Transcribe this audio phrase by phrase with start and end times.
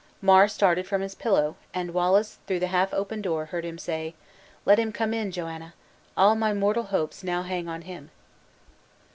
[0.19, 4.15] Mar started from his pillow, and Wallace through the half open door heard him say:
[4.65, 5.75] "Let him come in, Joanna!
[6.17, 8.09] All my mortal hopes now hang on him."